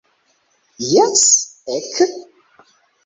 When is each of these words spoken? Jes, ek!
Jes, 0.93 1.21
ek! 1.75 1.93